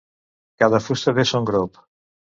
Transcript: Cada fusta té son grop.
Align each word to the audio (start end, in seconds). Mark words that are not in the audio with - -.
Cada 0.63 0.79
fusta 0.87 1.15
té 1.19 1.29
son 1.33 1.49
grop. 1.51 1.83